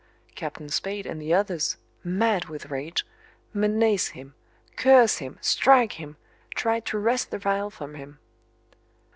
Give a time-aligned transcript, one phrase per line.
[0.33, 3.05] Captain Spade and the others, mad with rage,
[3.53, 4.33] menace him
[4.75, 6.17] curse him strike him
[6.55, 8.17] try to wrest the phial from him.